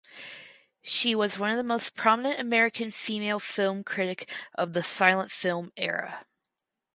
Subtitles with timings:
[0.81, 6.25] She was the most prominent American female film critic of the silent film era.